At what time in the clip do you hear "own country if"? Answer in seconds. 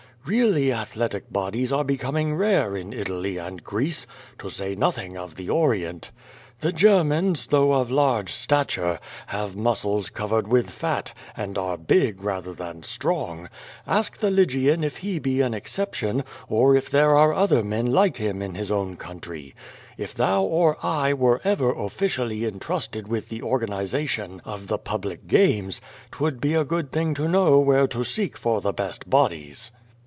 18.71-20.13